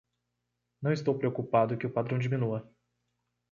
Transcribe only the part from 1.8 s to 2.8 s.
o padrão diminua.